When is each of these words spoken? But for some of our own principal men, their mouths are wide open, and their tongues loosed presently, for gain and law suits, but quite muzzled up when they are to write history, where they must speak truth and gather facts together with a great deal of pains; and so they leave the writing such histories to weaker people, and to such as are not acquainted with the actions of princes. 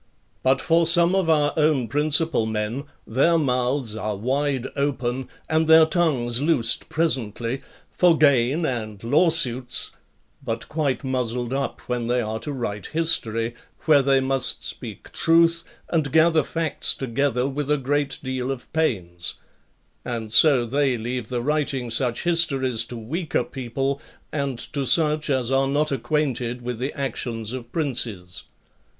But 0.41 0.59
for 0.61 0.87
some 0.87 1.13
of 1.13 1.29
our 1.29 1.53
own 1.55 1.87
principal 1.87 2.47
men, 2.47 2.85
their 3.05 3.37
mouths 3.37 3.95
are 3.95 4.15
wide 4.15 4.65
open, 4.75 5.29
and 5.47 5.67
their 5.67 5.85
tongues 5.85 6.41
loosed 6.41 6.89
presently, 6.89 7.61
for 7.91 8.17
gain 8.17 8.65
and 8.65 9.03
law 9.03 9.29
suits, 9.29 9.91
but 10.43 10.67
quite 10.67 11.03
muzzled 11.03 11.53
up 11.53 11.81
when 11.81 12.05
they 12.07 12.19
are 12.19 12.39
to 12.39 12.51
write 12.51 12.87
history, 12.87 13.53
where 13.85 14.01
they 14.01 14.19
must 14.19 14.63
speak 14.63 15.11
truth 15.11 15.63
and 15.87 16.11
gather 16.11 16.41
facts 16.41 16.95
together 16.95 17.47
with 17.47 17.69
a 17.69 17.77
great 17.77 18.17
deal 18.23 18.49
of 18.51 18.73
pains; 18.73 19.35
and 20.03 20.33
so 20.33 20.65
they 20.65 20.97
leave 20.97 21.29
the 21.29 21.43
writing 21.43 21.91
such 21.91 22.23
histories 22.23 22.83
to 22.85 22.97
weaker 22.97 23.43
people, 23.43 24.01
and 24.31 24.57
to 24.57 24.87
such 24.87 25.29
as 25.29 25.51
are 25.51 25.67
not 25.67 25.91
acquainted 25.91 26.63
with 26.63 26.79
the 26.79 26.91
actions 26.95 27.53
of 27.53 27.71
princes. 27.71 28.45